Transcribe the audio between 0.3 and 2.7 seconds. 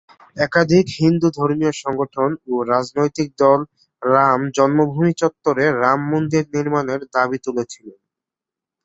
একাধিক হিন্দু ধর্মীয় সংগঠন ও